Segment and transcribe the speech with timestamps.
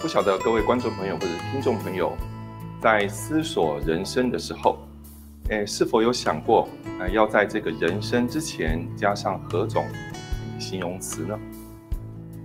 [0.00, 2.16] 不晓得各位观众朋友或者听众朋友，
[2.80, 4.78] 在思索人生的时候，
[5.50, 6.66] 诶，是否有想过，
[6.98, 9.84] 呃，要在这个人生之前加上何种
[10.58, 11.38] 形容词呢？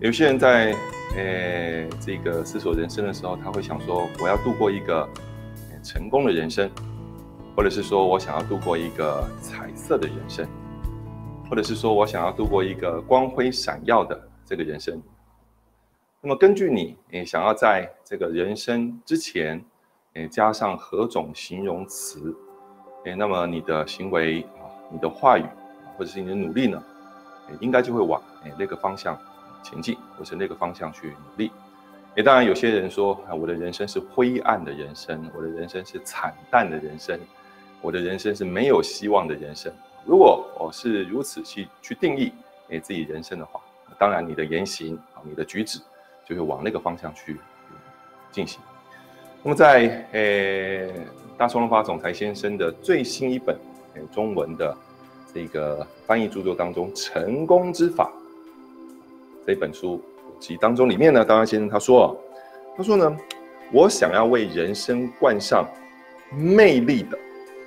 [0.02, 0.76] 有些人在，
[1.16, 5.08] 诶，这个思索人生的时候，他会想说，我要度过一个
[5.82, 6.70] 成功的人生，
[7.56, 10.46] 或者是说我想要度过一个彩色的人生，
[11.50, 15.02] 或者是说我想要度过一个光辉闪耀的这个人生。
[16.28, 19.64] 那么根据你，诶，想要在这个人生之前，
[20.16, 22.36] 诶，加上何种形容词，
[23.04, 25.46] 诶，那么你的行为啊，你的话语，
[25.96, 26.84] 或者是你的努力呢，
[27.60, 29.16] 应该就会往诶那个方向
[29.62, 31.52] 前进，或是那个方向去努力。
[32.16, 37.20] 诶，当然有些人说，啊，我的人生是灰暗的人生，我的人生是惨淡的人生，
[37.84, 39.72] 我的人生是没有希望的人生。
[40.04, 42.34] 如果我是如此去去定义
[42.70, 43.62] 诶自己人生的话，
[44.00, 45.80] 当然你的言行啊，你的举止。
[46.26, 47.38] 就会往那个方向去
[48.32, 48.60] 进行。
[49.44, 50.90] 那么，在呃
[51.38, 53.56] 大双龙法总裁先生的最新一本
[53.94, 54.76] 呃中文的
[55.34, 58.12] 这个翻译著作当中，《成功之法》
[59.46, 60.04] 这本书
[60.40, 62.20] 集当中里面呢，当然先生他说，
[62.76, 63.18] 他说呢，
[63.72, 65.70] 我想要为人生冠上
[66.32, 67.18] 魅力的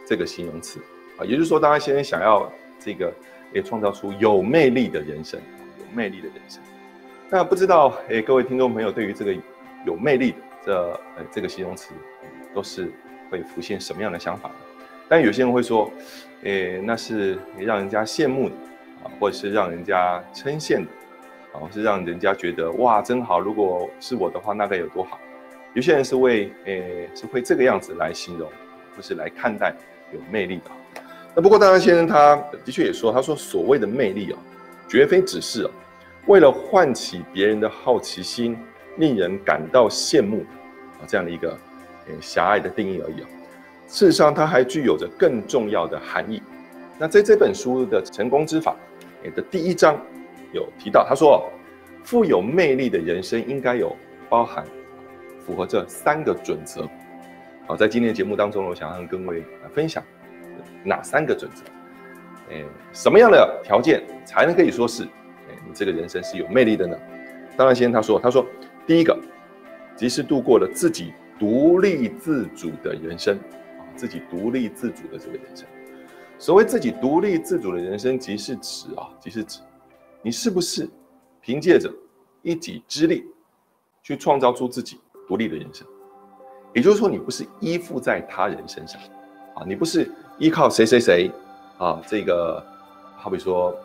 [0.04, 0.80] 这个形容词
[1.16, 3.12] 啊，也就是说，当然先生想要这个
[3.54, 5.40] 也创造出有魅力的人生，
[5.78, 6.60] 有魅力的人生。
[7.30, 9.34] 那不知道诶，各位听众朋友，对于这个
[9.84, 11.92] 有魅力的这呃这个形容词，
[12.54, 12.90] 都是
[13.30, 14.50] 会浮现什么样的想法？
[15.10, 15.92] 但有些人会说，
[16.44, 18.54] 诶，那是让人家羡慕的
[19.04, 20.86] 啊，或者是让人家称羡的
[21.52, 25.20] 啊，是让人家觉得哇真好，如果是我的话，那该有多好？
[25.74, 28.48] 有些人是为诶是会这个样子来形容，
[28.96, 29.74] 或是来看待
[30.14, 31.02] 有魅力的。
[31.34, 34.38] 那不过当然先生他的确也说，他说所谓的魅力啊，
[34.88, 35.70] 绝非只是啊。
[36.28, 38.56] 为了唤起别人的好奇心，
[38.98, 40.44] 令人感到羡慕，
[41.00, 41.56] 啊，这样的一个
[42.20, 43.24] 狭隘的定义而已。
[43.86, 46.42] 事实上，它还具有着更重要的含义。
[46.98, 48.76] 那在这本书的成功之法
[49.34, 49.98] 的第一章
[50.52, 51.50] 有提到，他说，
[52.04, 53.96] 富有魅力的人生应该有
[54.28, 54.62] 包含
[55.46, 56.86] 符合这三个准则。
[57.66, 59.42] 好，在今天的节目当中，我想和各位
[59.74, 60.04] 分享
[60.84, 61.62] 哪三个准则？
[62.50, 65.08] 诶，什么样的条件才能可以说是？
[65.68, 66.96] 你这个人生是有魅力的呢。
[67.56, 68.46] 当然，先他说，他说，
[68.86, 69.18] 第一个，
[69.96, 75.66] 即是度过了自己独立自主的人生啊，自己独立自主的这个人生。
[76.38, 79.58] 所谓自己独立自主的人生，即是指啊，即是指
[80.22, 80.88] 你是不是
[81.40, 81.92] 凭借着
[82.42, 83.26] 一己之力
[84.02, 85.86] 去创造出自己独立的人生。
[86.72, 89.00] 也就是说，你不是依附在他人身上
[89.54, 90.08] 啊，你不是
[90.38, 91.30] 依靠谁谁谁
[91.76, 92.64] 啊，这个
[93.16, 93.76] 好比说。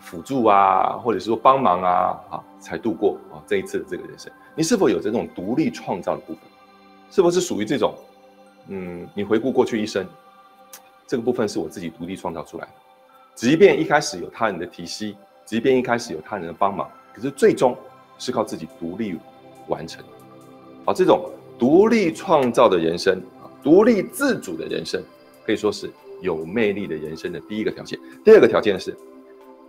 [0.00, 4.32] 辅助啊，或者是说帮忙啊，啊，才度过啊这一次的这个人生。
[4.54, 6.42] 你是否有这种独立创造的部分？
[7.10, 7.94] 是否是属于这种？
[8.68, 10.06] 嗯，你回顾过去一生，
[11.06, 12.72] 这个部分是我自己独立创造出来的。
[13.34, 17.76] 即便一开始有他人的提携，即便一开始有他人的帮忙，可是最终
[18.18, 19.18] 是靠自己独立
[19.68, 20.04] 完成。
[20.84, 25.02] 好，这种独立创造的人生啊，独立自主的人生，
[25.44, 25.90] 可以说是
[26.20, 27.98] 有魅力的人生的第一个条件。
[28.24, 28.96] 第二个条件是。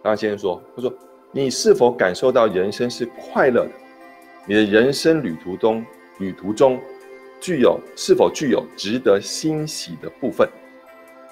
[0.02, 0.94] 刚刚先生说：“他说，
[1.32, 3.72] 你是否感受到人生是快乐的？
[4.46, 5.86] 你的人生旅途中，
[6.20, 6.80] 旅途中
[7.42, 10.48] 具有是否具有值得欣喜的部分？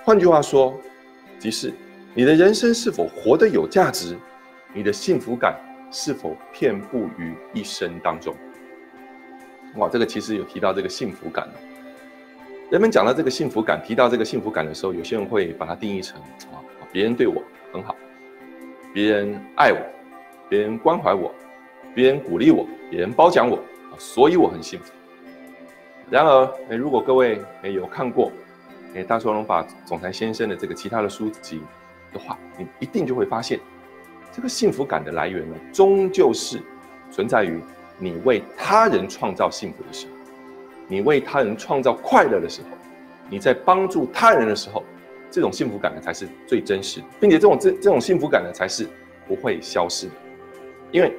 [0.04, 0.78] 换句话说，
[1.40, 1.72] 即是
[2.14, 4.18] 你的人生是否活得有价值？
[4.74, 5.56] 你的幸福感
[5.90, 8.36] 是否遍布于一生当中？
[9.78, 11.48] 哇，这个其实有提到这个幸福感。
[12.70, 16.20] 人们讲到这个幸福感，提到这个幸福感的时候，有些人会把它定义成
[16.52, 16.60] 啊，
[16.92, 17.42] 别人对我
[17.72, 17.96] 很好。”
[18.98, 19.78] 别人爱我，
[20.50, 21.32] 别人关怀我，
[21.94, 23.60] 别人鼓励我，别人褒奖我，
[24.00, 24.92] 所以我很幸福。
[26.10, 28.32] 然而，诶，如果各位有看过
[28.96, 31.62] 诶大双龙法总裁先生的这个其他的书籍
[32.12, 33.60] 的话，你一定就会发现，
[34.32, 36.60] 这个幸福感的来源呢，终究是
[37.12, 37.62] 存在于
[38.00, 40.14] 你为他人创造幸福的时候，
[40.88, 42.70] 你为他人创造快乐的时候，
[43.30, 44.84] 你在帮助他人的时候。
[45.30, 48.88] 这种幸福感呢，才是最真实，并且这种这这种幸福感呢，才是
[49.28, 50.14] 不会消失的，
[50.92, 51.14] 因为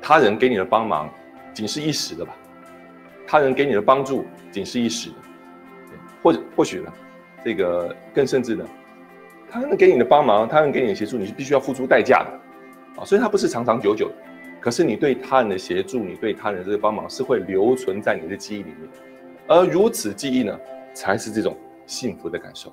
[0.00, 1.10] 他人给你的帮忙
[1.52, 2.34] 仅是一时的吧，
[3.26, 5.16] 他人给你的帮助仅是一时的，
[6.22, 6.92] 或者或许呢，
[7.44, 8.64] 这个更甚至呢，
[9.50, 14.14] 他人给你的帮忙，他人给你的协助，你是必须要付出代价的，啊，所以它不是长长久久的，
[14.60, 18.88] 可是你对他人的协助，你对他人的这个帮忙是会留存在你的记忆里面，
[19.48, 20.58] 而如此记忆呢，
[20.94, 22.72] 才是这种幸福的感受。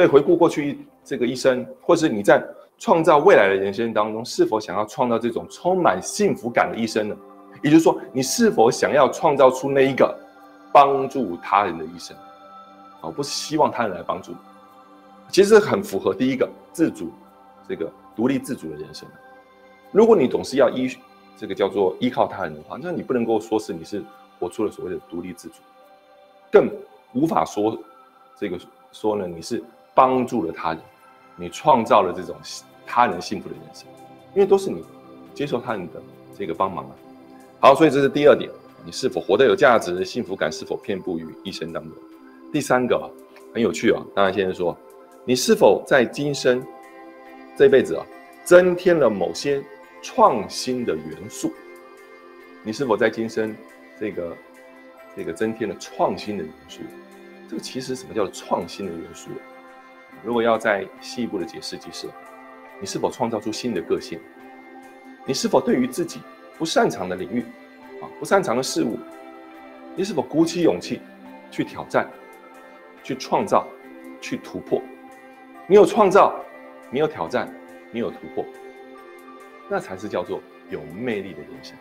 [0.00, 2.42] 所以回顾过去这个一生，或是你在
[2.78, 7.14] 创造未来的人生当中，是否想要创造这种充满幸福感的一生呢？
[7.62, 10.18] 也就是说，你是否想要创造出那一个
[10.72, 12.16] 帮助他人的一生？
[13.02, 14.32] 啊，不是希望他人来帮助，
[15.28, 17.12] 其实很符合第一个自主，
[17.68, 19.06] 这个独立自主的人生。
[19.92, 20.90] 如果你总是要依
[21.36, 24.02] 这个叫做依靠他人的话，那你不能够说是你是
[24.38, 25.56] 活出了所谓的独立自主，
[26.50, 26.70] 更
[27.12, 27.76] 无法说
[28.38, 28.58] 这个
[28.92, 29.62] 说呢你是
[29.94, 30.80] 帮助了他人，
[31.36, 32.36] 你创造了这种
[32.86, 33.86] 他人幸福的人生，
[34.34, 34.84] 因为都是你
[35.34, 36.02] 接受他人的
[36.36, 36.92] 这个帮忙啊。
[37.60, 38.50] 好，所以这是第二点，
[38.84, 41.92] 你是否活得有价值，幸福感是否遍布于一生当中。
[42.52, 43.10] 第三个
[43.52, 44.76] 很有趣啊，当然先生说，
[45.24, 46.64] 你是否在今生
[47.56, 48.04] 这辈子啊，
[48.44, 49.62] 增添了某些
[50.02, 51.52] 创新的元素？
[52.62, 53.54] 你是否在今生
[53.98, 54.36] 这个
[55.16, 56.80] 这个增添了创新的元素？
[57.48, 59.30] 这个其实什么叫做创新的元素？
[60.22, 62.08] 如果要再细一步的解释，就是
[62.80, 64.20] 你是否创造出新的个性？
[65.26, 66.20] 你是否对于自己
[66.58, 67.42] 不擅长的领域
[68.02, 68.98] 啊，不擅长的事物，
[69.94, 71.00] 你是否鼓起勇气
[71.50, 72.08] 去挑战？
[73.02, 73.66] 去创造，
[74.20, 74.82] 去突破。
[75.66, 76.34] 你有创造，
[76.90, 77.50] 你有挑战，
[77.90, 78.44] 你有突破，
[79.70, 81.74] 那才是叫做有魅力的人生。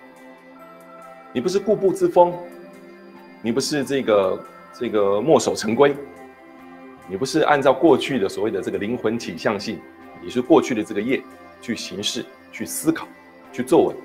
[1.33, 2.33] 你不是固步自封，
[3.41, 5.93] 你不是这个这个墨守成规，
[7.09, 9.79] 你不是按照过去的所谓的这个灵魂倾向性，
[10.21, 11.19] 你是过去的这个业
[11.59, 13.07] 去行事、去思考、
[13.51, 13.95] 去作为。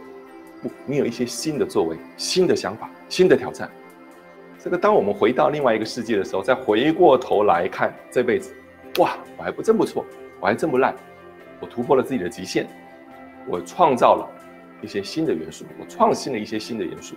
[0.62, 3.70] 不，你有一些新的作为、新的想法、新的挑战。
[4.58, 8.54] 这个，当我们回到另外一个世界的时候，再回过头来看这辈子，
[8.96, 10.06] 哇，我还不真不错，
[10.40, 10.94] 我还真不赖，
[11.60, 12.66] 我突破了自己的极限，
[13.46, 14.26] 我创造了
[14.80, 17.14] 一些新的元素，我创新了一些新的元素。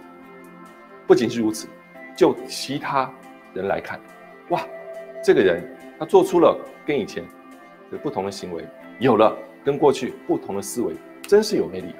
[1.07, 1.69] 不仅是如此，
[2.17, 3.09] 就其他
[3.53, 3.97] 人来看，
[4.49, 4.61] 哇，
[5.27, 5.61] 这个人
[5.99, 7.21] 他做出了跟以前
[7.91, 8.63] 的不同的行为，
[8.97, 10.93] 有了跟过去不同的思维，
[11.23, 11.93] 真是有魅力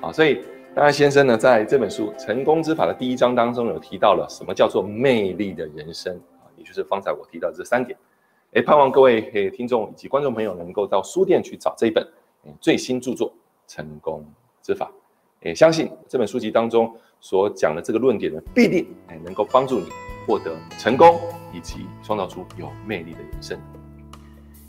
[0.00, 0.10] 啊！
[0.10, 0.40] 所以。
[0.74, 7.98] 当然，先生呢，在这本书《成功之法》的第一章当中，有提到了什么叫做魅力的人生啊，也就是方才我提到这三点。
[8.52, 12.06] 哎，盼望各位听众以及观众朋友能够到书店去找这一本
[12.60, 13.28] 最新著作
[13.66, 14.24] 《成功
[14.62, 14.90] 之法》。
[15.46, 18.86] 也相信这本书籍当中所讲的这个论点呢，必定
[19.24, 19.86] 能够帮助你
[20.28, 21.18] 获得成功
[21.54, 23.58] 以及创造出有魅力的人生。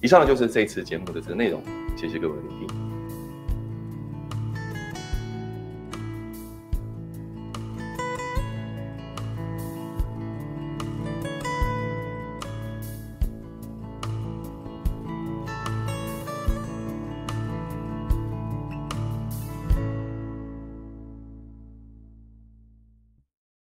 [0.01, 1.61] 以上就是这次节目的这个内容，
[1.97, 2.78] 谢谢各位的聆听。